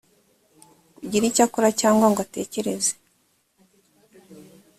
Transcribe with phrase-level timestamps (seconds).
[0.97, 2.93] kugira icyo akora cyangwa ngo atekereze